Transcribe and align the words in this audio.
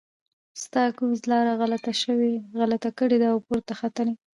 ستا 0.63 0.83
ګوز 0.97 1.19
لاره 1.31 1.53
غلطه 2.61 2.89
کړې 2.99 3.17
ده 3.21 3.27
او 3.33 3.37
پورته 3.47 3.73
ختلی. 3.79 4.13